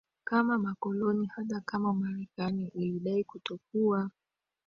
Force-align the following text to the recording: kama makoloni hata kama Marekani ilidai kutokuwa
kama 0.23 0.57
makoloni 0.57 1.27
hata 1.27 1.61
kama 1.61 1.93
Marekani 1.93 2.67
ilidai 2.67 3.23
kutokuwa 3.23 4.09